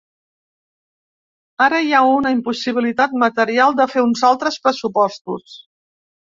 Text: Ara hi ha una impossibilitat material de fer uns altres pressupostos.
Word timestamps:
Ara 1.65 1.81
hi 1.83 1.93
ha 1.97 2.01
una 2.15 2.33
impossibilitat 2.37 3.15
material 3.27 3.79
de 3.83 3.89
fer 3.95 4.07
uns 4.09 4.27
altres 4.33 4.61
pressupostos. 4.67 5.59